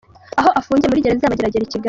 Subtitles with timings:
[0.39, 1.79] Aho afungiye muri gereza ya Mageragere I Kigali.